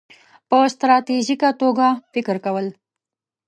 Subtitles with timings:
[0.45, 2.67] -په ستراتیژیکه توګه فکر کول